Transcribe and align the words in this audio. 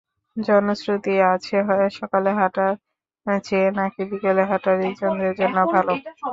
জনশ্রুতি 0.37 1.13
আছে, 1.33 1.55
সকালে 1.99 2.29
হাঁটার 2.39 2.71
চেয়ে 3.43 3.69
নাকি 3.79 4.01
বিকেলে 4.09 4.43
হাঁটা 4.49 4.71
হৃদ্যন্ত্রের 4.79 5.33
জন্য 5.39 5.57
ভালো। 5.73 5.93